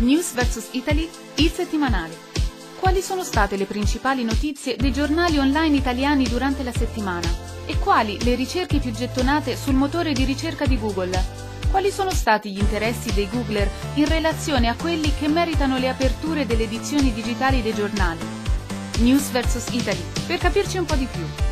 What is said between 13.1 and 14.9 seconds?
dei Googler in relazione a